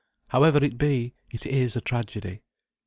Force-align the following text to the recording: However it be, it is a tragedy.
However 0.29 0.57
it 0.65 0.79
be, 0.79 1.13
it 1.29 1.45
is 1.45 1.75
a 1.75 1.81
tragedy. 1.81 2.41